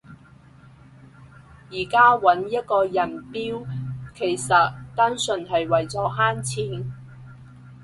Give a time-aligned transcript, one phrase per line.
[1.69, 3.63] 而家搵一個人標
[4.15, 6.91] 其實單純係為咗慳錢